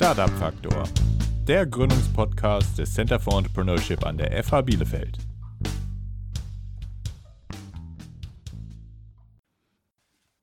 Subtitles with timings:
[0.00, 0.84] Startup Faktor,
[1.48, 5.27] der Gründungspodcast des Center for Entrepreneurship an der FH Bielefeld.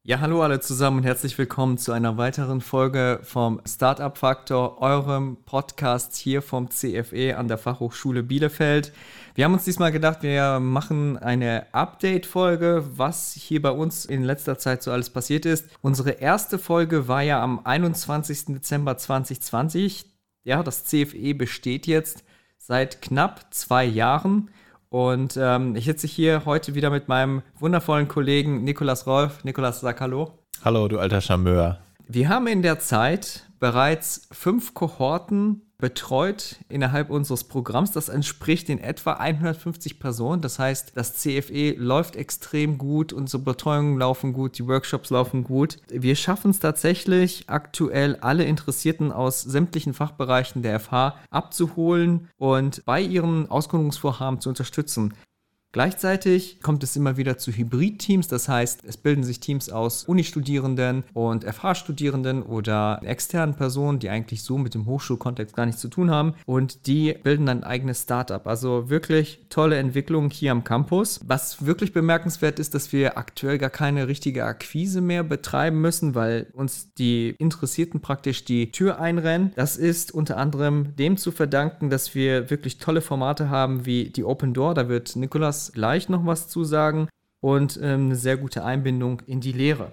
[0.08, 5.36] Ja, hallo alle zusammen und herzlich willkommen zu einer weiteren Folge vom Startup Faktor, eurem
[5.46, 8.94] Podcast hier vom CFE an der Fachhochschule Bielefeld.
[9.34, 14.60] Wir haben uns diesmal gedacht, wir machen eine Update-Folge, was hier bei uns in letzter
[14.60, 15.66] Zeit so alles passiert ist.
[15.82, 18.46] Unsere erste Folge war ja am 21.
[18.46, 20.06] Dezember 2020.
[20.44, 22.24] Ja, das CFE besteht jetzt
[22.60, 24.52] seit knapp zwei Jahren.
[24.96, 29.44] Und ähm, ich sitze hier heute wieder mit meinem wundervollen Kollegen Nikolas Rolf.
[29.44, 30.40] Nikolas, sag Hallo.
[30.64, 31.80] Hallo, du alter Charmeur.
[32.08, 37.92] Wir haben in der Zeit bereits fünf Kohorten betreut innerhalb unseres Programms.
[37.92, 40.42] Das entspricht in etwa 150 Personen.
[40.42, 45.78] Das heißt, das CFE läuft extrem gut, unsere Betreuungen laufen gut, die Workshops laufen gut.
[45.90, 53.02] Wir schaffen es tatsächlich aktuell, alle Interessierten aus sämtlichen Fachbereichen der FH abzuholen und bei
[53.02, 55.14] ihren Ausgründungsvorhaben zu unterstützen.
[55.76, 61.04] Gleichzeitig kommt es immer wieder zu Hybrid-Teams, das heißt, es bilden sich Teams aus Uni-Studierenden
[61.12, 66.12] und FH-Studierenden oder externen Personen, die eigentlich so mit dem Hochschulkontext gar nichts zu tun
[66.12, 68.48] haben und die bilden ein eigenes Startup.
[68.48, 71.20] Also wirklich tolle Entwicklung hier am Campus.
[71.28, 76.48] Was wirklich bemerkenswert ist, dass wir aktuell gar keine richtige Akquise mehr betreiben müssen, weil
[76.54, 79.52] uns die Interessierten praktisch die Tür einrennen.
[79.58, 84.24] Das ist unter anderem dem zu verdanken, dass wir wirklich tolle Formate haben wie die
[84.24, 84.76] Open Door.
[84.76, 87.10] Da wird Nikolas gleich noch was zu sagen
[87.42, 89.92] und ähm, eine sehr gute Einbindung in die Lehre.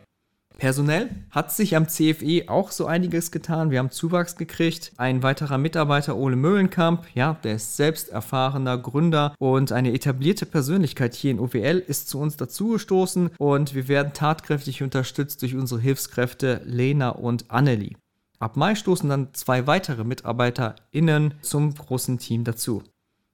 [0.58, 3.70] Personell hat sich am CFE auch so einiges getan.
[3.70, 4.92] Wir haben Zuwachs gekriegt.
[4.96, 11.14] Ein weiterer Mitarbeiter, Ole Möhlenkamp, ja, der ist selbst erfahrener Gründer und eine etablierte Persönlichkeit
[11.14, 16.60] hier in OWL, ist zu uns dazugestoßen und wir werden tatkräftig unterstützt durch unsere Hilfskräfte
[16.64, 17.96] Lena und Annelie.
[18.38, 22.82] Ab Mai stoßen dann zwei weitere MitarbeiterInnen zum großen Team dazu.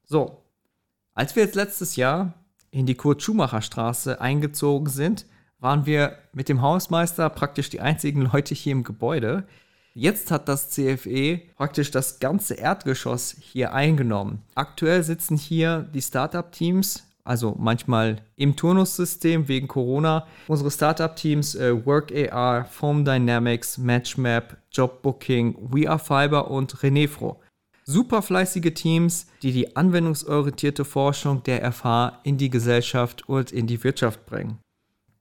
[0.05, 0.43] So,
[1.19, 2.33] als wir jetzt letztes Jahr
[2.71, 5.27] in die Kurt-Schumacher-Straße eingezogen sind,
[5.59, 9.45] waren wir mit dem Hausmeister praktisch die einzigen Leute hier im Gebäude.
[9.95, 14.45] Jetzt hat das CFE praktisch das ganze Erdgeschoss hier eingenommen.
[14.55, 20.25] Aktuell sitzen hier die Startup-Teams, also manchmal im Turnussystem wegen Corona.
[20.47, 27.41] Unsere Startup-Teams äh, WorkAR, Foam Dynamics, Matchmap, Jobbooking, We Are Fiber und Renefro
[27.89, 33.83] super fleißige Teams, die die anwendungsorientierte Forschung der FH in die Gesellschaft und in die
[33.83, 34.59] Wirtschaft bringen.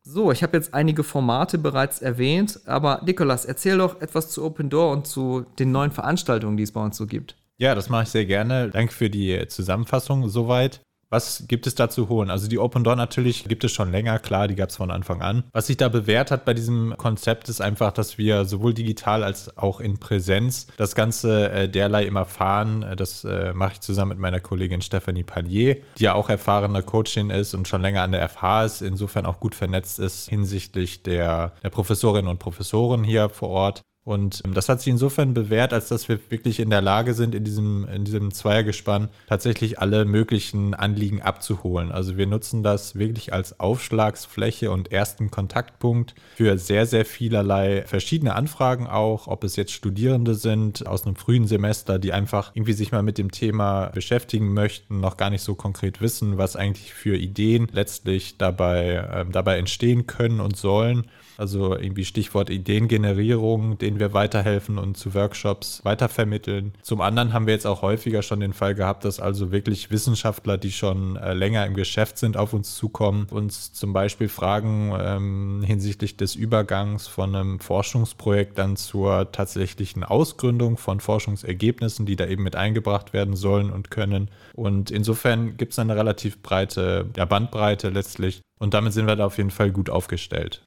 [0.04, 4.70] So, ich habe jetzt einige Formate bereits erwähnt, aber Nikolas, erzähl doch etwas zu Open
[4.70, 7.36] Door und zu den neuen Veranstaltungen, die es bei uns so gibt.
[7.58, 8.70] Ja, das mache ich sehr gerne.
[8.70, 10.82] Danke für die Zusammenfassung soweit.
[11.10, 12.30] Was gibt es da zu holen?
[12.30, 15.22] Also die Open Door natürlich gibt es schon länger, klar, die gab es von Anfang
[15.22, 15.44] an.
[15.54, 19.58] Was sich da bewährt hat bei diesem Konzept ist einfach, dass wir sowohl digital als
[19.58, 22.86] auch in Präsenz das Ganze äh, derlei immer fahren.
[22.98, 27.30] Das äh, mache ich zusammen mit meiner Kollegin Stephanie Pallier, die ja auch erfahrene Coachin
[27.30, 31.54] ist und schon länger an der FH ist, insofern auch gut vernetzt ist hinsichtlich der,
[31.64, 33.82] der Professorinnen und Professoren hier vor Ort.
[34.08, 37.36] Und ähm, das hat sich insofern bewährt, als dass wir wirklich in der Lage sind,
[37.36, 41.92] in diesem, in diesem Zweiergespann tatsächlich alle möglichen Anliegen abzuholen.
[41.92, 48.34] Also wir nutzen das wirklich als Aufschlagsfläche und ersten Kontaktpunkt für sehr, sehr vielerlei verschiedene
[48.34, 52.94] Anfragen auch, ob es jetzt Studierende sind aus einem frühen Semester, die einfach irgendwie sich
[52.94, 57.18] mal mit dem Thema beschäftigen möchten, noch gar nicht so konkret wissen, was eigentlich für
[57.18, 61.08] Ideen letztlich dabei, äh, dabei entstehen können und sollen
[61.38, 66.74] also irgendwie Stichwort Ideengenerierung, denen wir weiterhelfen und zu Workshops weitervermitteln.
[66.82, 70.58] Zum anderen haben wir jetzt auch häufiger schon den Fall gehabt, dass also wirklich Wissenschaftler,
[70.58, 75.64] die schon äh, länger im Geschäft sind, auf uns zukommen, uns zum Beispiel fragen ähm,
[75.66, 82.44] hinsichtlich des Übergangs von einem Forschungsprojekt dann zur tatsächlichen Ausgründung von Forschungsergebnissen, die da eben
[82.44, 84.30] mit eingebracht werden sollen und können.
[84.54, 88.42] Und insofern gibt es eine relativ breite ja, Bandbreite letztlich.
[88.60, 90.67] Und damit sind wir da auf jeden Fall gut aufgestellt.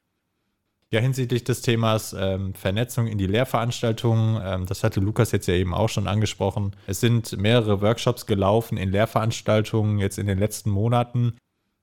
[0.93, 5.53] Ja, hinsichtlich des Themas ähm, Vernetzung in die Lehrveranstaltungen, ähm, das hatte Lukas jetzt ja
[5.53, 6.75] eben auch schon angesprochen.
[6.85, 11.37] Es sind mehrere Workshops gelaufen in Lehrveranstaltungen jetzt in den letzten Monaten.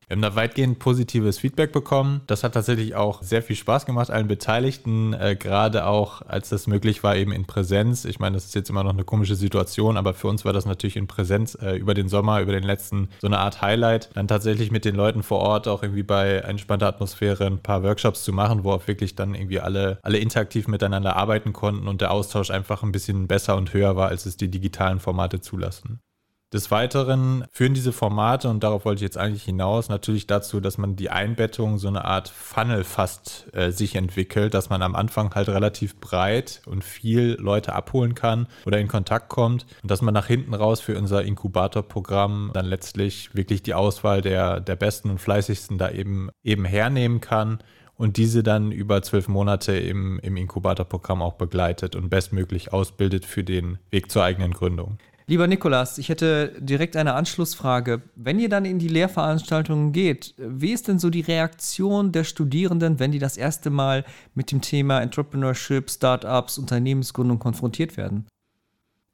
[0.08, 2.22] Wir haben da weitgehend positives Feedback bekommen.
[2.26, 6.66] Das hat tatsächlich auch sehr viel Spaß gemacht, allen Beteiligten, äh, gerade auch, als das
[6.66, 8.06] möglich war, eben in Präsenz.
[8.06, 10.64] Ich meine, das ist jetzt immer noch eine komische Situation, aber für uns war das
[10.64, 14.08] natürlich in Präsenz äh, über den Sommer, über den letzten, so eine Art Highlight.
[14.14, 18.24] Dann tatsächlich mit den Leuten vor Ort auch irgendwie bei entspannter Atmosphäre ein paar Workshops
[18.24, 22.12] zu machen, wo auch wirklich dann irgendwie alle, alle interaktiv miteinander arbeiten konnten und der
[22.12, 26.00] Austausch einfach ein bisschen besser und höher war, als es die digitalen Formate zulassen.
[26.50, 30.78] Des Weiteren führen diese Formate, und darauf wollte ich jetzt eigentlich hinaus, natürlich dazu, dass
[30.78, 35.34] man die Einbettung so eine Art Funnel fast äh, sich entwickelt, dass man am Anfang
[35.34, 40.14] halt relativ breit und viel Leute abholen kann oder in Kontakt kommt und dass man
[40.14, 45.18] nach hinten raus für unser Inkubatorprogramm dann letztlich wirklich die Auswahl der, der besten und
[45.18, 47.58] fleißigsten da eben, eben hernehmen kann
[47.98, 53.44] und diese dann über zwölf Monate im, im Inkubatorprogramm auch begleitet und bestmöglich ausbildet für
[53.44, 54.98] den Weg zur eigenen Gründung.
[55.30, 58.00] Lieber Nikolas, ich hätte direkt eine Anschlussfrage.
[58.16, 62.98] Wenn ihr dann in die Lehrveranstaltungen geht, wie ist denn so die Reaktion der Studierenden,
[62.98, 68.26] wenn die das erste Mal mit dem Thema Entrepreneurship, Startups, Unternehmensgründung konfrontiert werden?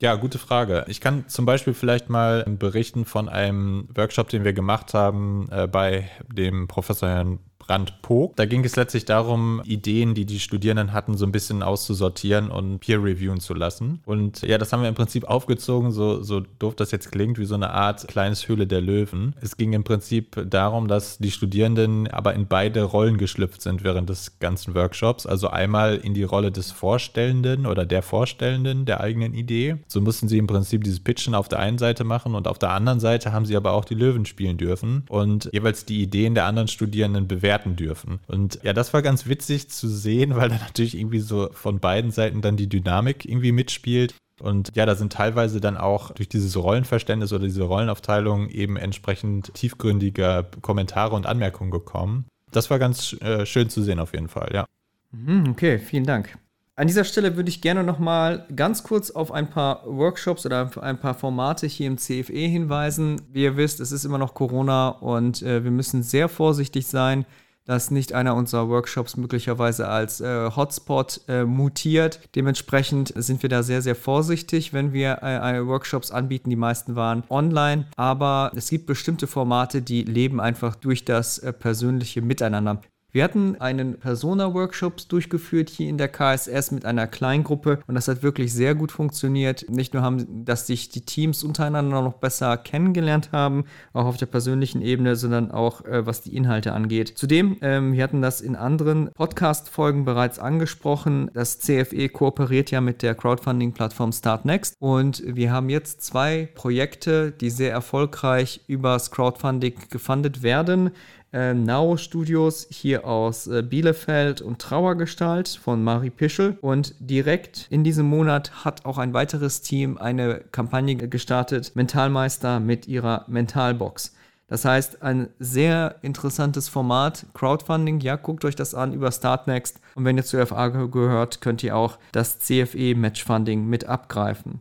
[0.01, 0.85] Ja, gute Frage.
[0.87, 5.67] Ich kann zum Beispiel vielleicht mal berichten von einem Workshop, den wir gemacht haben äh,
[5.67, 8.37] bei dem Professor Herrn Brand-Pog.
[8.37, 12.81] Da ging es letztlich darum, Ideen, die die Studierenden hatten, so ein bisschen auszusortieren und
[12.81, 14.01] peer-reviewen zu lassen.
[14.05, 17.45] Und ja, das haben wir im Prinzip aufgezogen, so, so doof das jetzt klingt, wie
[17.45, 19.35] so eine Art kleines Höhle der Löwen.
[19.41, 24.09] Es ging im Prinzip darum, dass die Studierenden aber in beide Rollen geschlüpft sind während
[24.09, 25.27] des ganzen Workshops.
[25.27, 29.77] Also einmal in die Rolle des Vorstellenden oder der Vorstellenden der eigenen Idee.
[29.89, 32.71] So mussten sie im Prinzip dieses Pitchen auf der einen Seite machen und auf der
[32.71, 36.47] anderen Seite haben sie aber auch die Löwen spielen dürfen und jeweils die Ideen der
[36.47, 38.21] anderen Studierenden bewerten bewerten dürfen.
[38.27, 42.11] Und ja, das war ganz witzig zu sehen, weil da natürlich irgendwie so von beiden
[42.11, 44.15] Seiten dann die Dynamik irgendwie mitspielt.
[44.41, 49.55] Und ja, da sind teilweise dann auch durch dieses Rollenverständnis oder diese Rollenaufteilung eben entsprechend
[49.55, 52.27] tiefgründige Kommentare und Anmerkungen gekommen.
[52.51, 54.67] Das war ganz äh, schön zu sehen auf jeden Fall, ja.
[55.13, 56.37] Mhm, okay, vielen Dank.
[56.77, 60.73] An dieser Stelle würde ich gerne noch mal ganz kurz auf ein paar Workshops oder
[60.83, 63.23] ein paar Formate hier im CFE hinweisen.
[63.31, 67.27] Wie ihr wisst, es ist immer noch Corona und äh, wir müssen sehr vorsichtig sein,
[67.67, 72.21] dass nicht einer unserer Workshops möglicherweise als äh, Hotspot äh, mutiert.
[72.35, 76.51] Dementsprechend sind wir da sehr, sehr vorsichtig, wenn wir äh, Workshops anbieten.
[76.51, 81.53] Die meisten waren online, aber es gibt bestimmte Formate, die leben einfach durch das äh,
[81.53, 82.81] persönliche Miteinander.
[83.15, 88.25] Wir hatten einen Persona-Workshop durchgeführt hier in der KSS mit einer Kleingruppe und das hat
[88.25, 89.71] wirklich sehr gut funktioniert.
[89.71, 94.27] Nicht nur haben, dass sich die Teams untereinander noch besser kennengelernt haben, auch auf der
[94.27, 97.13] persönlichen Ebene, sondern auch äh, was die Inhalte angeht.
[97.15, 101.31] Zudem, ähm, wir hatten das in anderen Podcast-Folgen bereits angesprochen.
[101.35, 107.51] Das CFE kooperiert ja mit der Crowdfunding-Plattform Startnext und wir haben jetzt zwei Projekte, die
[107.51, 110.91] sehr erfolgreich übers Crowdfunding gefundet werden
[111.35, 116.57] äh, Now Studios hier aus äh, Bielefeld und Trauergestalt von Marie Pischel.
[116.61, 122.87] Und direkt in diesem Monat hat auch ein weiteres Team eine Kampagne gestartet, Mentalmeister mit
[122.87, 124.15] ihrer Mentalbox.
[124.47, 128.01] Das heißt, ein sehr interessantes Format, Crowdfunding.
[128.01, 129.81] Ja, guckt euch das an über Startnext.
[129.95, 134.61] Und wenn ihr zu FA gehört, könnt ihr auch das CFE Matchfunding mit abgreifen.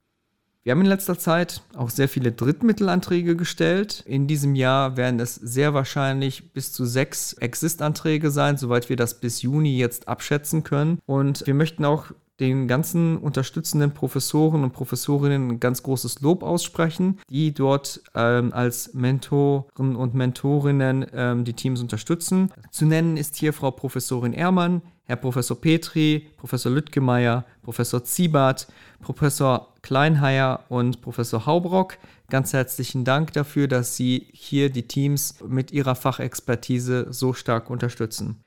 [0.64, 4.02] Wir haben in letzter Zeit auch sehr viele Drittmittelanträge gestellt.
[4.06, 9.20] In diesem Jahr werden es sehr wahrscheinlich bis zu sechs Exist-Anträge sein, soweit wir das
[9.20, 11.00] bis Juni jetzt abschätzen können.
[11.06, 17.20] Und wir möchten auch den ganzen unterstützenden Professoren und Professorinnen ein ganz großes Lob aussprechen,
[17.30, 22.52] die dort ähm, als Mentoren und Mentorinnen ähm, die Teams unterstützen.
[22.72, 28.68] Zu nennen ist hier Frau Professorin Ehrmann, Herr Professor Petri, Professor Lüttgemeier, Professor Ziebart,
[29.02, 31.98] Professor Kleinheier und Professor Haubrock.
[32.30, 38.42] Ganz herzlichen Dank dafür, dass Sie hier die Teams mit Ihrer Fachexpertise so stark unterstützen.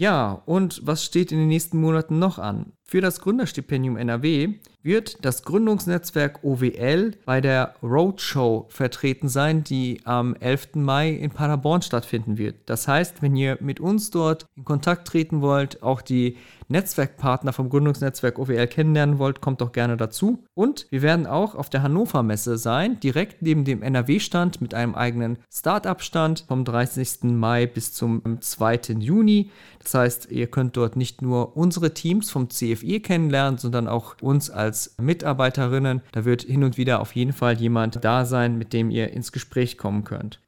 [0.00, 2.72] Ja, und was steht in den nächsten Monaten noch an?
[2.84, 10.34] Für das Gründerstipendium NRW wird das Gründungsnetzwerk OWL bei der Roadshow vertreten sein, die am
[10.36, 10.76] 11.
[10.76, 12.56] Mai in Paderborn stattfinden wird.
[12.64, 16.38] Das heißt, wenn ihr mit uns dort in Kontakt treten wollt, auch die
[16.70, 20.44] Netzwerkpartner vom Gründungsnetzwerk OWL kennenlernen wollt, kommt doch gerne dazu.
[20.54, 24.94] Und wir werden auch auf der Hannover Messe sein, direkt neben dem NRW-Stand mit einem
[24.94, 27.24] eigenen Startup-Stand vom 30.
[27.24, 28.80] Mai bis zum 2.
[28.98, 29.50] Juni.
[29.82, 34.50] Das heißt, ihr könnt dort nicht nur unsere Teams vom CFE kennenlernen, sondern auch uns
[34.50, 36.02] als Mitarbeiterinnen.
[36.12, 39.32] Da wird hin und wieder auf jeden Fall jemand da sein, mit dem ihr ins
[39.32, 40.40] Gespräch kommen könnt.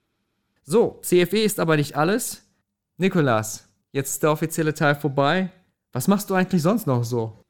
[0.64, 2.46] So, CFE ist aber nicht alles.
[2.96, 5.50] Nikolas, jetzt ist der offizielle Teil vorbei.
[5.92, 7.44] Was machst du eigentlich sonst noch so?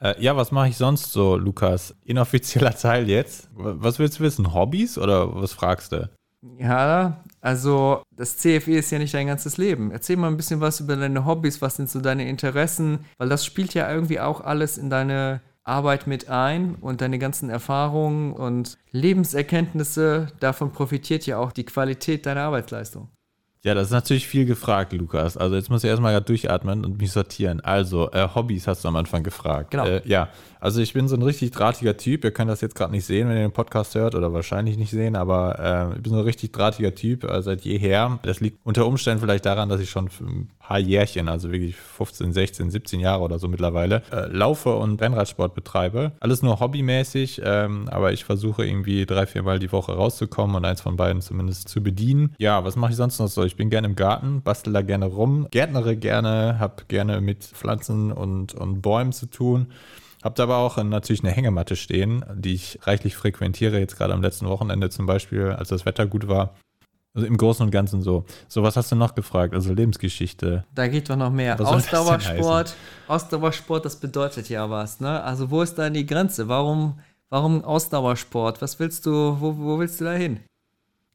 [0.00, 1.94] Äh, ja, was mache ich sonst so, Lukas?
[2.04, 3.48] Inoffizieller Teil jetzt.
[3.54, 4.52] Was willst du wissen?
[4.52, 6.10] Hobbys oder was fragst du?
[6.58, 9.90] Ja, also das CFE ist ja nicht dein ganzes Leben.
[9.92, 13.46] Erzähl mal ein bisschen was über deine Hobbys, was sind so deine Interessen, weil das
[13.46, 18.76] spielt ja irgendwie auch alles in deine Arbeit mit ein und deine ganzen Erfahrungen und
[18.90, 23.08] Lebenserkenntnisse, davon profitiert ja auch die Qualität deiner Arbeitsleistung.
[23.64, 25.38] Ja, das ist natürlich viel gefragt, Lukas.
[25.38, 27.62] Also jetzt muss ich erstmal gerade durchatmen und mich sortieren.
[27.62, 29.70] Also, äh, Hobbys hast du am Anfang gefragt.
[29.70, 29.86] Genau.
[29.86, 30.28] Äh, ja,
[30.64, 32.24] also ich bin so ein richtig drahtiger Typ.
[32.24, 34.90] Ihr könnt das jetzt gerade nicht sehen, wenn ihr den Podcast hört oder wahrscheinlich nicht
[34.90, 38.18] sehen, aber äh, ich bin so ein richtig drahtiger Typ äh, seit jeher.
[38.22, 42.32] Das liegt unter Umständen vielleicht daran, dass ich schon ein paar Jährchen, also wirklich 15,
[42.32, 46.12] 16, 17 Jahre oder so mittlerweile, äh, laufe und Rennradsport betreibe.
[46.20, 50.64] Alles nur hobbymäßig, ähm, aber ich versuche irgendwie drei, vier Mal die Woche rauszukommen und
[50.64, 52.34] eins von beiden zumindest zu bedienen.
[52.38, 53.44] Ja, was mache ich sonst noch so?
[53.44, 58.12] Ich bin gerne im Garten, bastel da gerne rum, gärtnere gerne, habe gerne mit Pflanzen
[58.12, 59.66] und, und Bäumen zu tun.
[60.24, 64.48] Habt aber auch natürlich eine Hängematte stehen, die ich reichlich frequentiere, jetzt gerade am letzten
[64.48, 66.54] Wochenende zum Beispiel, als das Wetter gut war.
[67.12, 68.24] Also im Großen und Ganzen so.
[68.48, 69.52] So, was hast du noch gefragt?
[69.52, 70.64] Also Lebensgeschichte.
[70.74, 71.58] Da geht doch noch mehr.
[71.58, 72.74] Was Ausdauersport,
[73.06, 75.22] Ausdauersport, das bedeutet ja was, ne?
[75.22, 76.48] Also wo ist da die Grenze?
[76.48, 78.62] Warum, warum Ausdauersport?
[78.62, 80.40] Was willst du, wo, wo willst du da hin?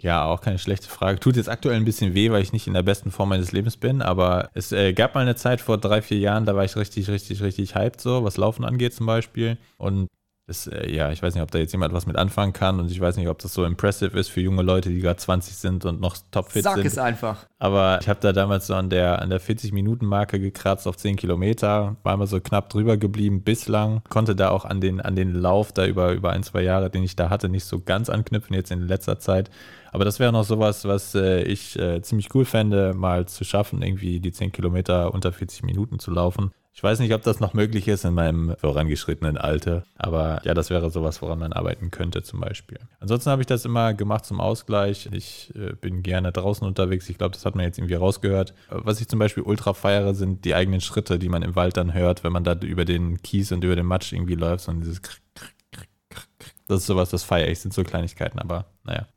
[0.01, 1.20] Ja, auch keine schlechte Frage.
[1.20, 3.75] Tut jetzt aktuell ein bisschen weh, weil ich nicht in der besten Form meines Lebens
[3.75, 6.77] bin, aber es äh, gab mal eine Zeit vor drei, vier Jahren, da war ich
[6.77, 9.58] richtig, richtig, richtig hyped, so, was Laufen angeht zum Beispiel.
[9.77, 10.08] Und
[10.50, 12.91] das, äh, ja, ich weiß nicht, ob da jetzt jemand was mit anfangen kann und
[12.91, 15.86] ich weiß nicht, ob das so impressive ist für junge Leute, die gerade 20 sind
[15.86, 16.88] und noch topfit Sag sind.
[16.88, 17.46] es einfach.
[17.60, 21.98] Aber ich habe da damals so an der, an der 40-Minuten-Marke gekratzt auf 10 Kilometer,
[22.03, 25.72] war immer so knapp drüber geblieben bislang, konnte da auch an den, an den Lauf
[25.72, 28.72] da über, über ein, zwei Jahre, den ich da hatte, nicht so ganz anknüpfen, jetzt
[28.72, 29.51] in letzter Zeit.
[29.91, 33.82] Aber das wäre noch sowas, was äh, ich äh, ziemlich cool fände, mal zu schaffen,
[33.82, 36.51] irgendwie die 10 Kilometer unter 40 Minuten zu laufen.
[36.71, 40.69] Ich weiß nicht, ob das noch möglich ist in meinem vorangeschrittenen Alter, aber ja, das
[40.69, 42.79] wäre sowas, woran man arbeiten könnte zum Beispiel.
[42.99, 45.09] Ansonsten habe ich das immer gemacht zum Ausgleich.
[45.11, 47.09] Ich äh, bin gerne draußen unterwegs.
[47.09, 48.53] Ich glaube, das hat man jetzt irgendwie rausgehört.
[48.69, 51.93] Was ich zum Beispiel ultra feiere, sind die eigenen Schritte, die man im Wald dann
[51.93, 55.01] hört, wenn man da über den Kies und über den Matsch irgendwie läuft und dieses
[56.69, 59.07] das ist sowas, das feiere ich, sind so Kleinigkeiten, aber naja.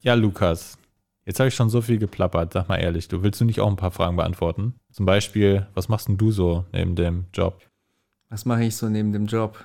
[0.00, 0.78] Ja, Lukas,
[1.24, 2.52] jetzt habe ich schon so viel geplappert.
[2.52, 4.74] Sag mal ehrlich, du willst du nicht auch ein paar Fragen beantworten?
[4.90, 7.60] Zum Beispiel, was machst denn du so neben dem Job?
[8.28, 9.64] Was mache ich so neben dem Job?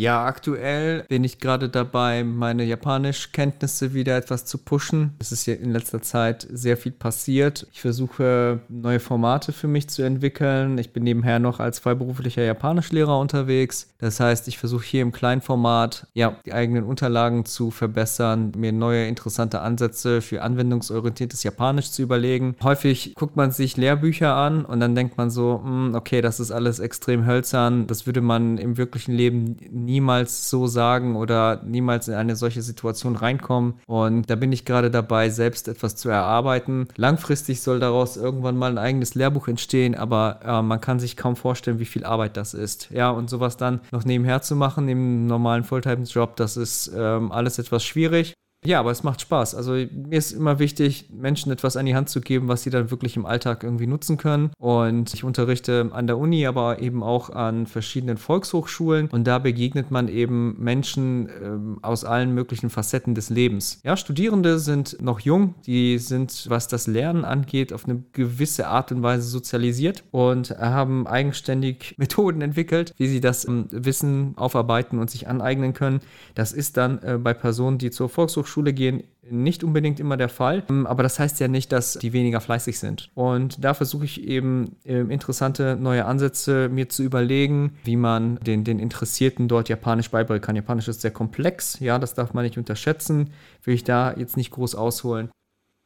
[0.00, 5.12] Ja, aktuell bin ich gerade dabei, meine Japanischkenntnisse wieder etwas zu pushen.
[5.18, 7.66] Es ist ja in letzter Zeit sehr viel passiert.
[7.70, 10.78] Ich versuche neue Formate für mich zu entwickeln.
[10.78, 13.90] Ich bin nebenher noch als freiberuflicher Japanischlehrer unterwegs.
[13.98, 18.72] Das heißt, ich versuche hier im kleinen Format ja die eigenen Unterlagen zu verbessern, mir
[18.72, 22.56] neue interessante Ansätze für anwendungsorientiertes Japanisch zu überlegen.
[22.62, 26.52] Häufig guckt man sich Lehrbücher an und dann denkt man so, hm, okay, das ist
[26.52, 27.86] alles extrem hölzern.
[27.86, 29.58] Das würde man im wirklichen Leben
[29.90, 33.74] niemals so sagen oder niemals in eine solche Situation reinkommen.
[33.86, 36.88] Und da bin ich gerade dabei, selbst etwas zu erarbeiten.
[36.96, 41.36] Langfristig soll daraus irgendwann mal ein eigenes Lehrbuch entstehen, aber äh, man kann sich kaum
[41.36, 42.90] vorstellen, wie viel Arbeit das ist.
[42.90, 47.58] Ja, und sowas dann noch nebenher zu machen, im normalen Fulltime-Job, das ist ähm, alles
[47.58, 48.34] etwas schwierig.
[48.62, 49.54] Ja, aber es macht Spaß.
[49.54, 52.90] Also mir ist immer wichtig, Menschen etwas an die Hand zu geben, was sie dann
[52.90, 54.50] wirklich im Alltag irgendwie nutzen können.
[54.58, 59.08] Und ich unterrichte an der Uni, aber eben auch an verschiedenen Volkshochschulen.
[59.08, 63.80] Und da begegnet man eben Menschen ähm, aus allen möglichen Facetten des Lebens.
[63.82, 68.92] Ja, Studierende sind noch jung, die sind, was das Lernen angeht, auf eine gewisse Art
[68.92, 75.10] und Weise sozialisiert und haben eigenständig Methoden entwickelt, wie sie das ähm, Wissen aufarbeiten und
[75.10, 76.00] sich aneignen können.
[76.34, 80.28] Das ist dann äh, bei Personen, die zur Volkshochschule Schule gehen, nicht unbedingt immer der
[80.28, 80.64] Fall.
[80.68, 83.10] Ähm, aber das heißt ja nicht, dass die weniger fleißig sind.
[83.14, 88.64] Und da versuche ich eben ähm, interessante neue Ansätze mir zu überlegen, wie man den,
[88.64, 90.56] den Interessierten dort Japanisch beibringen kann.
[90.56, 93.30] Japanisch ist sehr komplex, ja, das darf man nicht unterschätzen.
[93.64, 95.30] Will ich da jetzt nicht groß ausholen.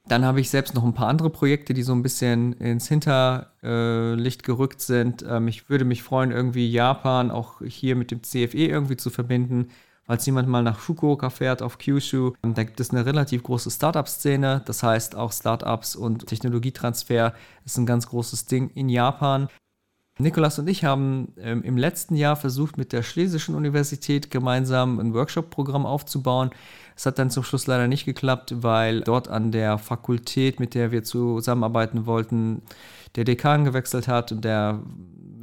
[0.07, 4.43] Dann habe ich selbst noch ein paar andere Projekte, die so ein bisschen ins Hinterlicht
[4.43, 5.25] gerückt sind.
[5.27, 9.69] Ähm, ich würde mich freuen, irgendwie Japan auch hier mit dem CFE irgendwie zu verbinden.
[10.07, 14.63] Falls jemand mal nach Fukuoka fährt, auf Kyushu, da gibt es eine relativ große Startup-Szene.
[14.67, 17.33] Das heißt, auch Startups und Technologietransfer
[17.65, 19.49] ist ein ganz großes Ding in Japan.
[20.19, 25.13] Nikolas und ich haben ähm, im letzten Jahr versucht, mit der Schlesischen Universität gemeinsam ein
[25.13, 26.51] Workshop-Programm aufzubauen.
[26.95, 30.93] Es hat dann zum Schluss leider nicht geklappt, weil dort an der Fakultät, mit der
[30.93, 32.63] wir zusammenarbeiten wollten,
[33.17, 34.81] der Dekan gewechselt hat und der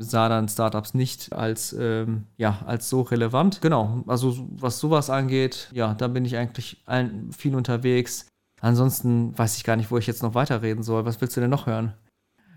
[0.01, 3.61] sah dann Startups nicht als, ähm, ja, als so relevant.
[3.61, 8.27] Genau, also was sowas angeht, ja, da bin ich eigentlich ein, viel unterwegs.
[8.61, 11.05] Ansonsten weiß ich gar nicht, wo ich jetzt noch weiterreden soll.
[11.05, 11.93] Was willst du denn noch hören?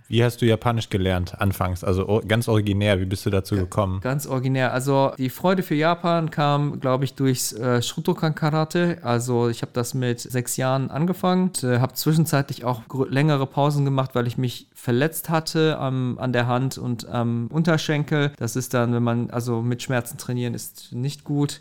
[0.07, 1.83] Wie hast du Japanisch gelernt anfangs?
[1.83, 4.01] Also ganz originär, wie bist du dazu gekommen?
[4.01, 4.73] Ganz originär.
[4.73, 8.99] Also die Freude für Japan kam, glaube ich, durchs äh, Shotokan Karate.
[9.03, 14.15] Also ich habe das mit sechs Jahren angefangen, äh, habe zwischenzeitlich auch längere Pausen gemacht,
[14.15, 18.33] weil ich mich verletzt hatte am, an der Hand und am Unterschenkel.
[18.37, 21.61] Das ist dann, wenn man also mit Schmerzen trainieren, ist nicht gut.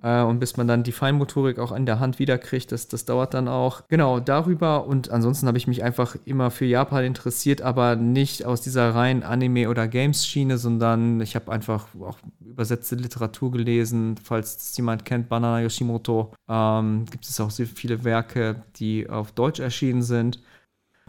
[0.00, 3.34] Äh, und bis man dann die Feinmotorik auch an der Hand wiederkriegt, das, das dauert
[3.34, 3.82] dann auch.
[3.88, 4.86] Genau, darüber.
[4.86, 9.22] Und ansonsten habe ich mich einfach immer für Japan interessiert, aber nicht aus dieser reinen
[9.22, 14.16] Anime- oder Games-Schiene, sondern ich habe einfach auch übersetzte Literatur gelesen.
[14.22, 19.32] Falls es jemand kennt, Banana Yoshimoto, ähm, gibt es auch sehr viele Werke, die auf
[19.32, 20.40] Deutsch erschienen sind.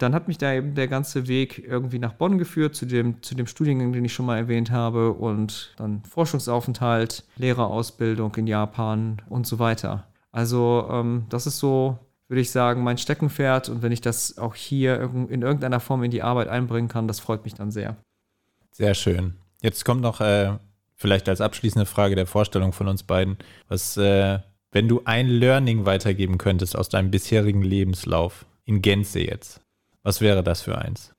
[0.04, 3.36] Dann hat mich da eben der ganze Weg irgendwie nach Bonn geführt, zu dem, zu
[3.36, 9.48] dem Studiengang, den ich schon mal erwähnt habe, und dann Forschungsaufenthalt, Lehrerausbildung in Japan und
[9.48, 10.06] so weiter.
[10.34, 13.70] Also ähm, das ist so, würde ich sagen, mein Steckenpferd.
[13.70, 17.22] Und wenn ich das auch hier in irgendeiner Form in die Arbeit einbringen kann, das
[17.22, 17.96] freut mich dann sehr.
[18.72, 19.36] Sehr schön.
[19.62, 20.58] Jetzt kommt noch äh,
[20.96, 23.38] vielleicht als abschließende Frage der Vorstellung von uns beiden,
[23.70, 24.40] was, äh,
[24.74, 29.62] wenn du ein Learning weitergeben könntest aus deinem bisherigen Lebenslauf, in Gänze jetzt,
[30.04, 31.14] was wäre das für eins?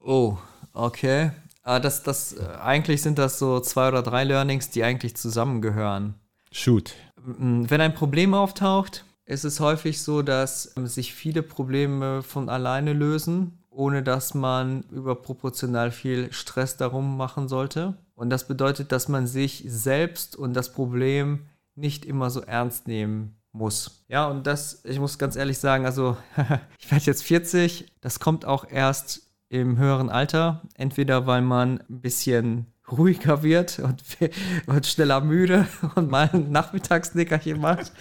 [0.00, 0.36] Oh,
[0.72, 1.32] okay.
[1.62, 6.14] Ah, das, das, äh, eigentlich sind das so zwei oder drei Learnings, die eigentlich zusammengehören.
[6.52, 6.94] Shoot.
[7.16, 12.92] Wenn ein Problem auftaucht, ist es häufig so, dass ähm, sich viele Probleme von alleine
[12.92, 17.94] lösen, ohne dass man überproportional viel Stress darum machen sollte.
[18.14, 23.39] Und das bedeutet, dass man sich selbst und das Problem nicht immer so ernst nehmen
[23.52, 24.04] muss.
[24.08, 26.16] Ja, und das, ich muss ganz ehrlich sagen, also
[26.78, 32.00] ich werde jetzt 40, das kommt auch erst im höheren Alter, entweder weil man ein
[32.00, 34.02] bisschen ruhiger wird und,
[34.66, 37.92] und schneller müde und mal ein Nachmittagsnickerchen macht.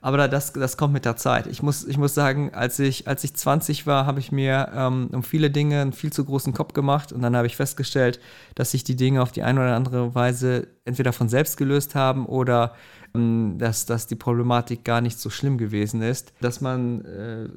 [0.00, 1.46] Aber das, das kommt mit der Zeit.
[1.46, 5.10] Ich muss, ich muss sagen, als ich, als ich 20 war, habe ich mir ähm,
[5.12, 8.18] um viele Dinge einen viel zu großen Kopf gemacht und dann habe ich festgestellt,
[8.56, 12.26] dass sich die Dinge auf die eine oder andere Weise entweder von selbst gelöst haben
[12.26, 12.74] oder
[13.14, 17.48] dass, dass die Problematik gar nicht so schlimm gewesen ist, dass man äh,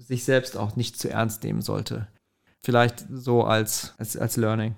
[0.00, 2.08] sich selbst auch nicht zu ernst nehmen sollte.
[2.64, 4.74] Vielleicht so als, als, als Learning.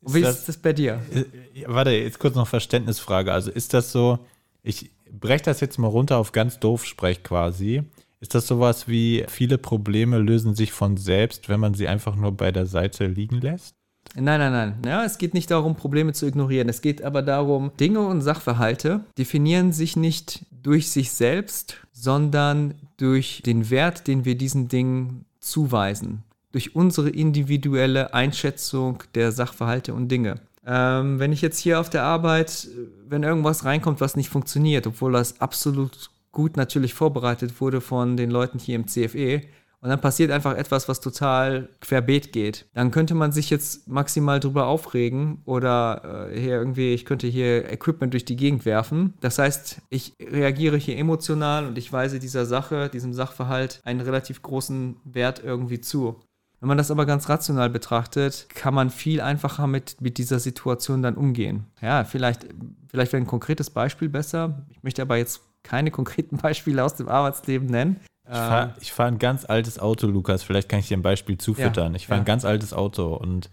[0.00, 1.00] Und wie ist das, ist das bei dir?
[1.12, 1.24] Äh,
[1.66, 3.32] warte, jetzt kurz noch Verständnisfrage.
[3.32, 4.18] Also ist das so,
[4.62, 7.82] ich breche das jetzt mal runter auf ganz doof Sprech quasi.
[8.20, 12.32] Ist das sowas wie, viele Probleme lösen sich von selbst, wenn man sie einfach nur
[12.32, 13.77] bei der Seite liegen lässt?
[14.14, 14.74] Nein, nein, nein.
[14.86, 16.68] Ja, es geht nicht darum, Probleme zu ignorieren.
[16.68, 23.42] Es geht aber darum, Dinge und Sachverhalte definieren sich nicht durch sich selbst, sondern durch
[23.44, 26.24] den Wert, den wir diesen Dingen zuweisen.
[26.52, 30.36] Durch unsere individuelle Einschätzung der Sachverhalte und Dinge.
[30.66, 32.68] Ähm, wenn ich jetzt hier auf der Arbeit,
[33.06, 38.30] wenn irgendwas reinkommt, was nicht funktioniert, obwohl das absolut gut natürlich vorbereitet wurde von den
[38.30, 39.42] Leuten hier im CFE,
[39.80, 42.66] und dann passiert einfach etwas, was total querbeet geht.
[42.74, 47.70] Dann könnte man sich jetzt maximal drüber aufregen oder äh, hier irgendwie, ich könnte hier
[47.70, 49.14] Equipment durch die Gegend werfen.
[49.20, 54.42] Das heißt, ich reagiere hier emotional und ich weise dieser Sache, diesem Sachverhalt einen relativ
[54.42, 56.20] großen Wert irgendwie zu.
[56.60, 61.02] Wenn man das aber ganz rational betrachtet, kann man viel einfacher mit, mit dieser Situation
[61.02, 61.66] dann umgehen.
[61.80, 62.46] Ja, vielleicht,
[62.88, 64.66] vielleicht wäre ein konkretes Beispiel besser.
[64.70, 68.00] Ich möchte aber jetzt keine konkreten Beispiele aus dem Arbeitsleben nennen.
[68.30, 68.84] Ich fahre ähm.
[68.84, 70.42] fahr ein ganz altes Auto, Lukas.
[70.42, 71.92] Vielleicht kann ich dir ein Beispiel zufüttern.
[71.92, 72.22] Ja, ich fahre ja.
[72.22, 73.48] ein ganz altes Auto und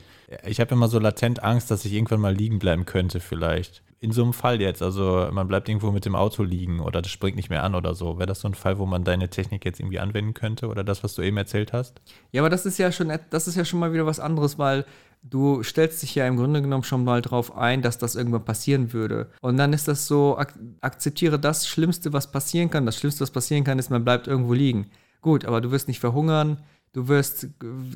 [0.45, 3.81] ich habe immer so latent Angst, dass ich irgendwann mal liegen bleiben könnte, vielleicht.
[4.05, 7.11] In so einem Fall jetzt, also man bleibt irgendwo mit dem Auto liegen oder das
[7.11, 8.19] springt nicht mehr an oder so.
[8.19, 11.03] Wäre das so ein Fall, wo man deine Technik jetzt irgendwie anwenden könnte oder das,
[11.03, 12.01] was du eben erzählt hast?
[12.31, 14.85] Ja, aber das ist ja schon, das ist ja schon mal wieder was anderes, weil
[15.23, 18.93] du stellst dich ja im Grunde genommen schon mal drauf ein, dass das irgendwann passieren
[18.93, 19.31] würde.
[19.41, 22.85] Und dann ist das so, ak akzeptiere das Schlimmste, was passieren kann.
[22.85, 24.91] Das Schlimmste, was passieren kann, ist, man bleibt irgendwo liegen.
[25.21, 26.59] Gut, aber du wirst nicht verhungern.
[26.95, 27.47] Du wirst,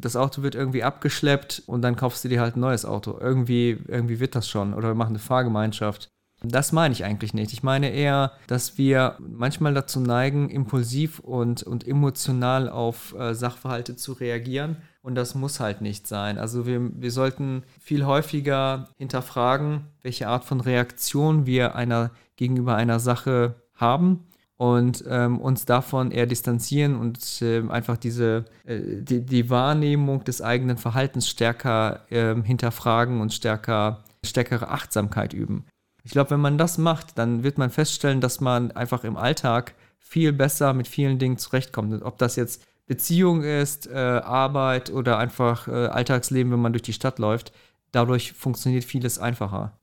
[0.01, 3.17] das Auto wird irgendwie abgeschleppt und dann kaufst du dir halt ein neues Auto.
[3.17, 4.73] Irgendwie, irgendwie wird das schon.
[4.73, 6.09] Oder wir machen eine Fahrgemeinschaft.
[6.43, 7.53] Das meine ich eigentlich nicht.
[7.53, 13.95] Ich meine eher, dass wir manchmal dazu neigen, impulsiv und, und emotional auf äh, Sachverhalte
[13.95, 14.75] zu reagieren.
[15.01, 16.37] Und das muss halt nicht sein.
[16.37, 22.99] Also wir, wir sollten viel häufiger hinterfragen, welche Art von Reaktion wir einer gegenüber einer
[22.99, 24.25] Sache haben
[24.59, 30.41] und ähm, uns davon eher distanzieren und äh, einfach diese äh, die, die Wahrnehmung des
[30.41, 35.65] eigenen Verhaltens stärker äh, hinterfragen und stärker stärkere Achtsamkeit üben.
[36.03, 39.75] Ich glaube, wenn man das macht, dann wird man feststellen, dass man einfach im Alltag
[39.97, 42.03] viel besser mit vielen Dingen zurechtkommt.
[42.03, 46.91] Ob das jetzt Beziehung ist, äh, Arbeit oder einfach äh, Alltagsleben, wenn man durch die
[46.91, 47.53] Stadt läuft,
[47.93, 49.78] dadurch funktioniert vieles einfacher.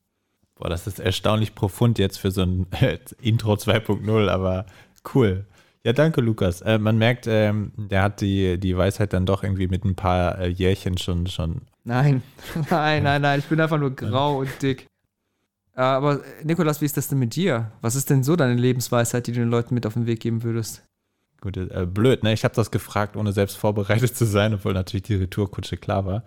[0.59, 2.67] Boah, das ist erstaunlich profund jetzt für so ein
[3.21, 4.67] Intro 2.0, aber
[5.15, 5.45] cool.
[5.85, 6.63] Ja, danke, Lukas.
[6.63, 10.39] Äh, man merkt, ähm, der hat die, die Weisheit dann doch irgendwie mit ein paar
[10.39, 11.61] äh, Jährchen schon, schon.
[11.85, 12.23] Nein,
[12.71, 13.39] nein, nein, nein.
[13.39, 14.89] Ich bin einfach nur grau und dick.
[15.77, 17.71] Äh, aber Nikolas, wie ist das denn mit dir?
[17.83, 20.43] Was ist denn so deine Lebensweisheit, die du den Leuten mit auf den Weg geben
[20.43, 20.83] würdest?
[21.41, 22.33] Gut, äh, blöd, ne?
[22.33, 26.25] Ich habe das gefragt, ohne selbst vorbereitet zu sein, obwohl natürlich die Retourkutsche klar war.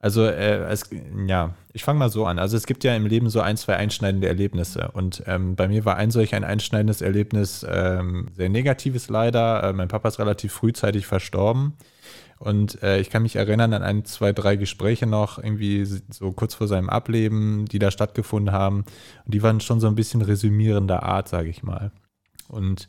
[0.00, 0.90] Also, äh, es,
[1.26, 2.38] ja, ich fange mal so an.
[2.38, 4.90] Also, es gibt ja im Leben so ein, zwei einschneidende Erlebnisse.
[4.92, 9.64] Und ähm, bei mir war ein solch ein einschneidendes Erlebnis ähm, sehr negatives leider.
[9.64, 11.74] Äh, mein Papa ist relativ frühzeitig verstorben.
[12.38, 16.54] Und äh, ich kann mich erinnern an ein, zwei, drei Gespräche noch, irgendwie so kurz
[16.54, 18.84] vor seinem Ableben, die da stattgefunden haben.
[19.24, 21.90] Und die waren schon so ein bisschen resümierender Art, sage ich mal.
[22.46, 22.88] Und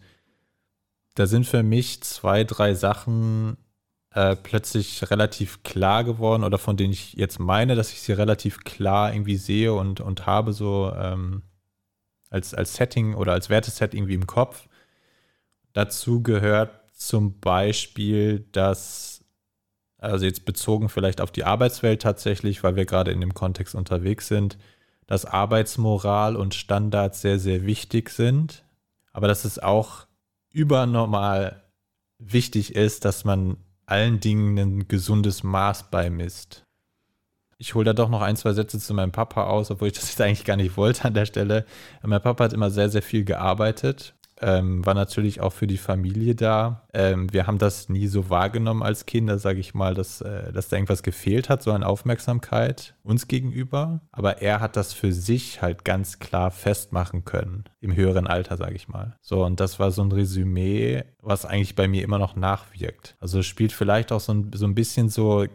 [1.15, 3.58] da sind für mich zwei, drei Sachen
[4.13, 8.63] äh, plötzlich relativ klar geworden oder von denen ich jetzt meine, dass ich sie relativ
[8.63, 11.43] klar irgendwie sehe und, und habe, so ähm,
[12.30, 14.67] als, als Setting oder als Werteset irgendwie im Kopf.
[15.74, 19.24] Dazu gehört zum Beispiel, dass,
[19.98, 24.28] also jetzt bezogen vielleicht auf die Arbeitswelt tatsächlich, weil wir gerade in dem Kontext unterwegs
[24.28, 24.58] sind,
[25.06, 28.63] dass Arbeitsmoral und Standards sehr, sehr wichtig sind,
[29.12, 30.06] aber dass es auch
[30.52, 31.63] übernormal
[32.19, 33.58] wichtig ist, dass man
[33.89, 36.63] allen Dingen ein gesundes Maß beimisst.
[37.58, 40.08] Ich hole da doch noch ein, zwei Sätze zu meinem Papa aus, obwohl ich das
[40.10, 41.65] jetzt eigentlich gar nicht wollte an der Stelle.
[42.02, 46.36] Mein Papa hat immer sehr, sehr viel gearbeitet ähm, war natürlich auch für die Familie
[46.36, 46.88] da.
[46.93, 50.69] Ähm, wir haben das nie so wahrgenommen als Kinder, sage ich mal, dass, äh, dass
[50.69, 54.02] da irgendwas gefehlt hat, so an Aufmerksamkeit uns gegenüber.
[54.12, 58.75] Aber er hat das für sich halt ganz klar festmachen können, im höheren Alter, sage
[58.75, 59.15] ich mal.
[59.21, 63.15] So, und das war so ein Resümee, was eigentlich bei mir immer noch nachwirkt.
[63.19, 65.49] Also spielt vielleicht auch so ein, so ein bisschen so, äh,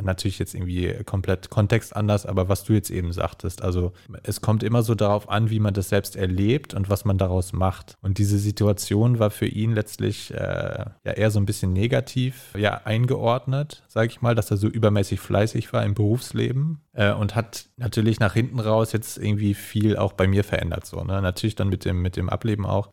[0.00, 3.62] natürlich jetzt irgendwie komplett Kontext anders, aber was du jetzt eben sagtest.
[3.62, 7.18] Also es kommt immer so darauf an, wie man das selbst erlebt und was man
[7.18, 7.96] daraus macht.
[8.00, 12.82] Und diese Situation war für ihn letztlich äh, ja eher so ein bisschen negativ ja,
[12.84, 17.68] eingeordnet, sage ich mal, dass er so übermäßig fleißig war im Berufsleben äh, und hat
[17.76, 20.86] natürlich nach hinten raus jetzt irgendwie viel auch bei mir verändert.
[20.86, 21.20] So, ne?
[21.22, 22.90] Natürlich dann mit dem, mit dem Ableben auch.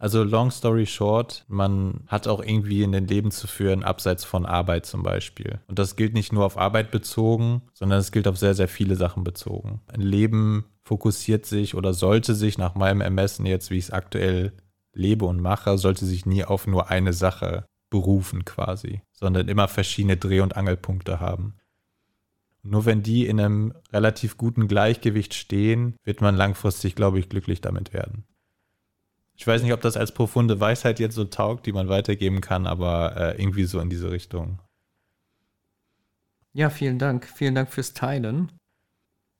[0.00, 4.46] Also long story short, man hat auch irgendwie in den Leben zu führen, abseits von
[4.46, 5.58] Arbeit zum Beispiel.
[5.66, 8.94] Und das gilt nicht nur auf Arbeit bezogen, sondern es gilt auf sehr, sehr viele
[8.94, 9.80] Sachen bezogen.
[9.88, 14.52] Ein Leben fokussiert sich oder sollte sich nach meinem Ermessen jetzt, wie ich es aktuell
[14.98, 20.16] lebe und mache, sollte sich nie auf nur eine Sache berufen quasi, sondern immer verschiedene
[20.16, 21.56] Dreh- und Angelpunkte haben.
[22.62, 27.60] Nur wenn die in einem relativ guten Gleichgewicht stehen, wird man langfristig, glaube ich, glücklich
[27.60, 28.24] damit werden.
[29.34, 32.66] Ich weiß nicht, ob das als profunde Weisheit jetzt so taugt, die man weitergeben kann,
[32.66, 34.60] aber äh, irgendwie so in diese Richtung.
[36.52, 37.24] Ja, vielen Dank.
[37.24, 38.57] Vielen Dank fürs Teilen.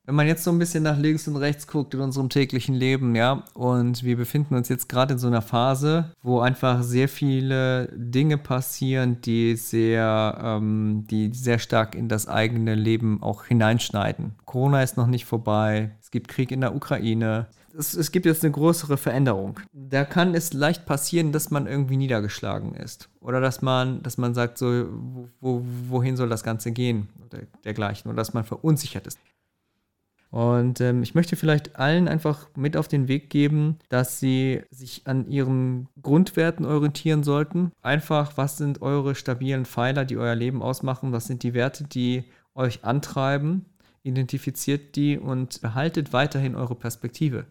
[0.09, 3.15] Wenn man jetzt so ein bisschen nach links und rechts guckt in unserem täglichen Leben,
[3.15, 7.93] ja, und wir befinden uns jetzt gerade in so einer Phase, wo einfach sehr viele
[7.95, 14.33] Dinge passieren, die sehr, ähm, die sehr stark in das eigene Leben auch hineinschneiden.
[14.47, 18.43] Corona ist noch nicht vorbei, es gibt Krieg in der Ukraine, es, es gibt jetzt
[18.43, 19.61] eine größere Veränderung.
[19.75, 23.11] Da kann es leicht passieren, dass man irgendwie niedergeschlagen ist.
[23.21, 24.87] Oder dass man, dass man sagt, so,
[25.41, 27.09] wo, wohin soll das Ganze gehen?
[27.27, 28.11] Oder dergleichen.
[28.11, 29.19] Oder dass man verunsichert ist.
[30.31, 35.03] Und ähm, ich möchte vielleicht allen einfach mit auf den Weg geben, dass sie sich
[35.07, 37.73] an ihren Grundwerten orientieren sollten.
[37.81, 41.13] Einfach, was sind eure stabilen Pfeiler, die euer Leben ausmachen?
[41.13, 43.65] Was sind die Werte, die euch antreiben?
[44.03, 47.47] Identifiziert die und behaltet weiterhin eure Perspektive.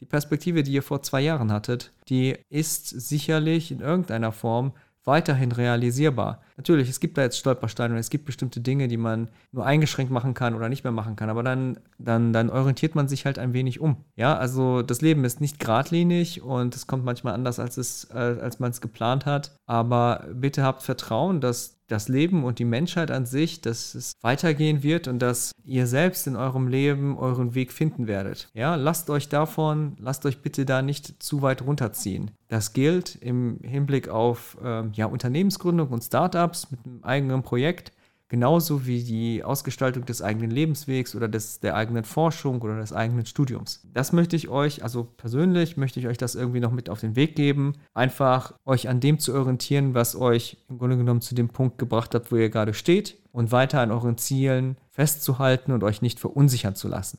[0.00, 4.72] Die Perspektive, die ihr vor zwei Jahren hattet, die ist sicherlich in irgendeiner Form
[5.04, 6.42] weiterhin realisierbar.
[6.56, 10.10] Natürlich, es gibt da jetzt Stolpersteine und es gibt bestimmte Dinge, die man nur eingeschränkt
[10.10, 13.38] machen kann oder nicht mehr machen kann, aber dann, dann, dann orientiert man sich halt
[13.38, 13.96] ein wenig um.
[14.16, 18.58] Ja, also das Leben ist nicht geradlinig und es kommt manchmal anders, als, es, als
[18.58, 23.26] man es geplant hat, aber bitte habt Vertrauen, dass das Leben und die Menschheit an
[23.26, 28.06] sich, dass es weitergehen wird und dass ihr selbst in eurem Leben euren Weg finden
[28.06, 28.48] werdet.
[28.54, 32.32] Ja, lasst euch davon, lasst euch bitte da nicht zu weit runterziehen.
[32.48, 36.02] Das gilt im Hinblick auf äh, ja, Unternehmensgründung und
[36.46, 37.92] Startups mit einem eigenen Projekt
[38.28, 43.24] genauso wie die Ausgestaltung des eigenen Lebenswegs oder des, der eigenen Forschung oder des eigenen
[43.24, 43.86] Studiums.
[43.94, 47.14] Das möchte ich euch, also persönlich möchte ich euch das irgendwie noch mit auf den
[47.14, 51.50] Weg geben, einfach euch an dem zu orientieren, was euch im Grunde genommen zu dem
[51.50, 56.02] Punkt gebracht hat, wo ihr gerade steht und weiter an euren Zielen festzuhalten und euch
[56.02, 57.18] nicht verunsichern zu lassen.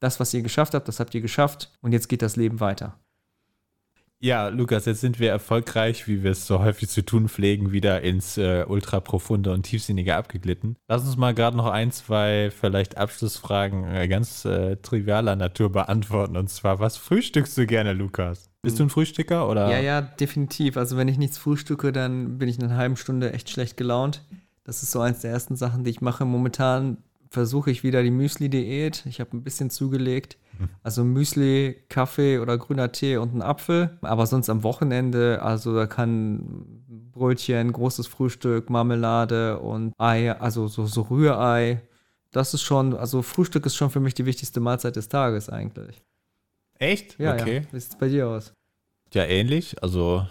[0.00, 2.98] Das, was ihr geschafft habt, das habt ihr geschafft und jetzt geht das Leben weiter.
[4.20, 8.02] Ja, Lukas, jetzt sind wir erfolgreich, wie wir es so häufig zu tun pflegen, wieder
[8.02, 10.76] ins äh, ultraprofunde und tiefsinnige abgeglitten.
[10.88, 16.36] Lass uns mal gerade noch ein, zwei vielleicht Abschlussfragen äh, ganz äh, trivialer Natur beantworten.
[16.36, 18.50] Und zwar, was frühstückst du gerne, Lukas?
[18.62, 19.70] Bist du ein Frühstücker oder?
[19.70, 20.76] Ja, ja, definitiv.
[20.76, 24.24] Also wenn ich nichts frühstücke, dann bin ich in einer halben Stunde echt schlecht gelaunt.
[24.64, 26.24] Das ist so eins der ersten Sachen, die ich mache.
[26.24, 26.98] Momentan
[27.30, 29.04] versuche ich wieder die Müsli-Diät.
[29.06, 30.38] Ich habe ein bisschen zugelegt.
[30.82, 33.98] Also Müsli, Kaffee oder grüner Tee und ein Apfel.
[34.02, 40.86] Aber sonst am Wochenende, also da kann Brötchen, großes Frühstück, Marmelade und Ei, also so,
[40.86, 41.82] so Rührei.
[42.30, 46.02] Das ist schon, also Frühstück ist schon für mich die wichtigste Mahlzeit des Tages eigentlich.
[46.78, 47.18] Echt?
[47.18, 47.56] Ja, okay.
[47.56, 47.72] ja.
[47.72, 48.52] Wie sieht es bei dir aus?
[49.12, 49.82] Ja, ähnlich.
[49.82, 50.26] Also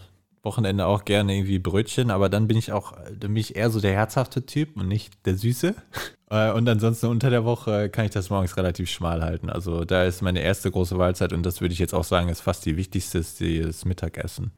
[0.48, 3.82] Wochenende auch gerne irgendwie Brötchen, aber dann bin ich auch, dann bin ich eher so
[3.82, 5.76] der herzhafte Typ und nicht der Süße.
[6.30, 9.50] Äh, und ansonsten unter der Woche kann ich das morgens relativ schmal halten.
[9.50, 12.42] Also da ist meine erste große Mahlzeit und das würde ich jetzt auch sagen, ist
[12.42, 14.52] fast die wichtigste, ist das Mittagessen.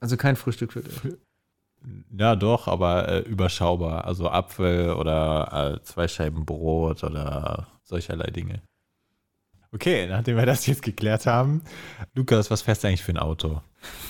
[0.00, 1.00] Also kein Frühstück für dich.
[2.14, 4.04] Ja, doch, aber äh, überschaubar.
[4.04, 8.60] Also Apfel oder äh, zwei Scheiben Brot oder solcherlei Dinge.
[9.74, 11.62] Okay, nachdem wir das jetzt geklärt haben,
[12.14, 13.60] Lukas, was fährst du eigentlich für ein Auto?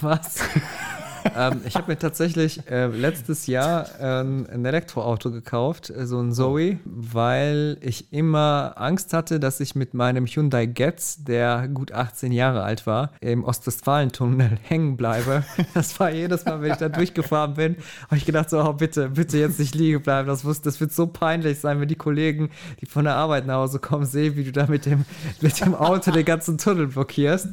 [0.03, 0.43] Was?
[1.37, 6.33] ähm, ich habe mir tatsächlich äh, letztes Jahr ähm, ein Elektroauto gekauft, äh, so ein
[6.33, 12.33] Zoe, weil ich immer Angst hatte, dass ich mit meinem Hyundai Getz, der gut 18
[12.33, 15.45] Jahre alt war, im Ostwestfalentunnel hängen bleibe.
[15.75, 19.11] Das war jedes Mal, wenn ich da durchgefahren bin, habe ich gedacht so, oh, bitte,
[19.11, 20.29] bitte jetzt nicht liegen bleiben.
[20.29, 23.57] Das, muss, das wird so peinlich sein, wenn die Kollegen, die von der Arbeit nach
[23.57, 25.05] Hause kommen, sehen, wie du da mit dem,
[25.41, 27.49] mit dem Auto den ganzen Tunnel blockierst.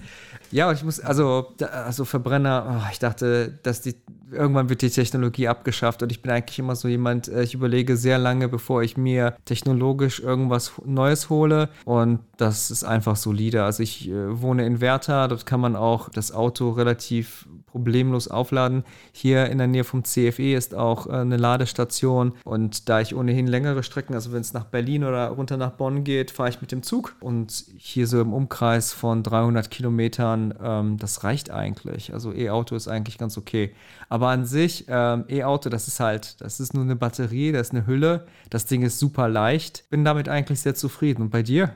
[0.51, 3.95] Ja, ich muss, also, also Verbrenner, oh, ich dachte, dass die,
[4.31, 7.97] irgendwann wird die Technologie abgeschafft und ich bin eigentlich immer so jemand, äh, ich überlege
[7.97, 13.63] sehr lange, bevor ich mir technologisch irgendwas Neues hole und das ist einfach solide.
[13.63, 18.83] Also ich äh, wohne in Werther, dort kann man auch das Auto relativ problemlos aufladen.
[19.11, 23.47] Hier in der Nähe vom CFE ist auch äh, eine Ladestation und da ich ohnehin
[23.47, 26.71] längere Strecken, also wenn es nach Berlin oder runter nach Bonn geht, fahre ich mit
[26.71, 32.13] dem Zug und hier so im Umkreis von 300 Kilometern, ähm, das reicht eigentlich.
[32.13, 33.73] Also E-Auto ist eigentlich ganz okay.
[34.09, 37.73] Aber an sich, ähm, E-Auto, das ist halt, das ist nur eine Batterie, das ist
[37.73, 39.89] eine Hülle, das Ding ist super leicht.
[39.89, 41.23] Bin damit eigentlich sehr zufrieden.
[41.23, 41.75] Und bei dir?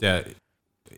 [0.00, 0.24] Der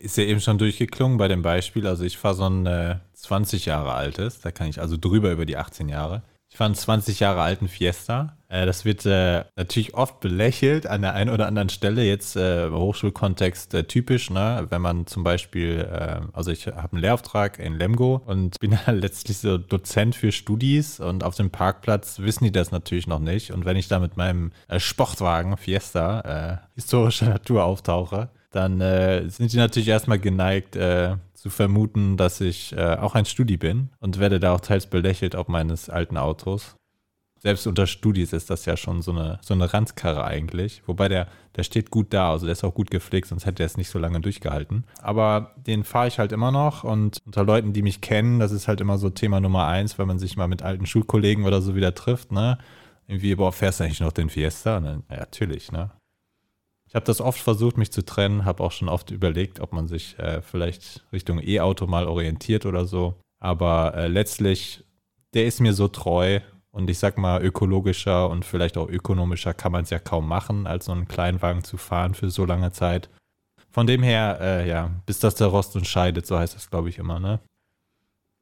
[0.03, 1.87] ist ja eben schon durchgeklungen bei dem Beispiel.
[1.87, 5.45] Also ich fahre so ein äh, 20 Jahre altes, da kann ich also drüber über
[5.45, 6.23] die 18 Jahre.
[6.49, 8.37] Ich fahre einen 20 Jahre alten Fiesta.
[8.47, 12.67] Äh, das wird äh, natürlich oft belächelt an der einen oder anderen Stelle, jetzt äh,
[12.67, 14.67] im Hochschulkontext äh, typisch, ne?
[14.69, 18.99] wenn man zum Beispiel, äh, also ich habe einen Lehrauftrag in Lemgo und bin dann
[18.99, 23.51] letztlich so Dozent für Studis und auf dem Parkplatz wissen die das natürlich noch nicht.
[23.51, 29.51] Und wenn ich da mit meinem äh, Sportwagen Fiesta historischer Natur auftauche, dann äh, sind
[29.51, 34.19] die natürlich erstmal geneigt äh, zu vermuten, dass ich äh, auch ein Studi bin und
[34.19, 36.75] werde da auch teils belächelt ob meines alten Autos.
[37.39, 40.81] Selbst unter Studis ist das ja schon so eine, so eine Ranzkarre eigentlich.
[40.85, 43.65] Wobei der, der steht gut da, also der ist auch gut gepflegt, sonst hätte er
[43.65, 44.85] es nicht so lange durchgehalten.
[45.01, 48.69] Aber den fahre ich halt immer noch und unter Leuten, die mich kennen, das ist
[48.69, 51.75] halt immer so Thema Nummer eins, wenn man sich mal mit alten Schulkollegen oder so
[51.75, 52.57] wieder trifft, ne?
[53.07, 54.77] Irgendwie, boah, fährst du eigentlich noch den Fiesta?
[54.77, 55.91] Und dann, ja, natürlich, ne?
[56.93, 59.87] Ich habe das oft versucht, mich zu trennen, habe auch schon oft überlegt, ob man
[59.87, 63.15] sich äh, vielleicht Richtung E-Auto mal orientiert oder so.
[63.39, 64.83] Aber äh, letztlich,
[65.33, 69.71] der ist mir so treu und ich sag mal, ökologischer und vielleicht auch ökonomischer kann
[69.71, 73.09] man es ja kaum machen, als so einen Kleinwagen zu fahren für so lange Zeit.
[73.71, 76.89] Von dem her, äh, ja, bis das der Rost uns scheidet, so heißt das, glaube
[76.89, 77.39] ich, immer, ne?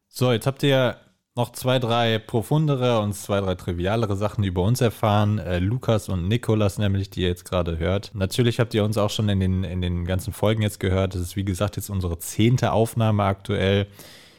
[0.10, 0.98] So, jetzt habt ihr
[1.36, 5.40] noch zwei, drei profundere und zwei, drei trivialere Sachen über uns erfahren.
[5.40, 8.12] Äh, Lukas und Nikolas nämlich, die ihr jetzt gerade hört.
[8.14, 11.16] Natürlich habt ihr uns auch schon in den, in den ganzen Folgen jetzt gehört.
[11.16, 13.88] Das ist, wie gesagt, jetzt unsere zehnte Aufnahme aktuell.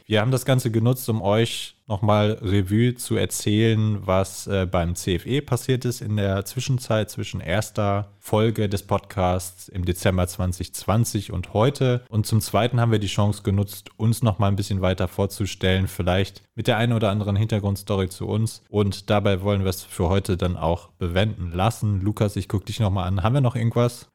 [0.05, 5.41] Wir haben das Ganze genutzt, um euch nochmal Revue zu erzählen, was äh, beim CFE
[5.41, 12.03] passiert ist in der Zwischenzeit zwischen erster Folge des Podcasts im Dezember 2020 und heute.
[12.09, 16.43] Und zum Zweiten haben wir die Chance genutzt, uns nochmal ein bisschen weiter vorzustellen, vielleicht
[16.55, 18.63] mit der einen oder anderen Hintergrundstory zu uns.
[18.69, 22.01] Und dabei wollen wir es für heute dann auch bewenden lassen.
[22.01, 23.23] Lukas, ich gucke dich nochmal an.
[23.23, 24.12] Haben wir noch irgendwas?